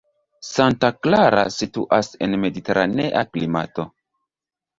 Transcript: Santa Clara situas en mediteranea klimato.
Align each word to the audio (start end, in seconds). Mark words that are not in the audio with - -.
Santa 0.45 0.89
Clara 1.07 1.43
situas 1.57 2.09
en 2.29 2.33
mediteranea 2.47 3.23
klimato. 3.37 3.87